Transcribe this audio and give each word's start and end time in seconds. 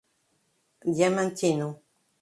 Diamantino 0.95 1.67